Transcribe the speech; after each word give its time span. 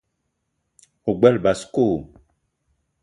O 1.09 1.11
gbele 1.19 1.39
basko? 1.45 1.85